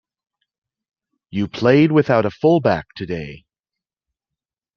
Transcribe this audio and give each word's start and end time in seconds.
You 1.29 1.47
played 1.47 1.91
without 1.91 2.25
a 2.25 2.31
full-back 2.31 2.87
today. 2.95 3.45